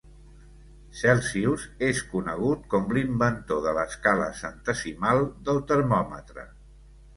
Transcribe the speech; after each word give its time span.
Celsius 1.01 1.65
és 1.87 2.01
conegut 2.13 2.65
com 2.73 2.89
l'inventor 2.99 3.63
de 3.67 3.75
l'escala 3.81 4.33
centesimal 4.41 5.25
del 5.51 5.63
termòmetre. 5.75 6.51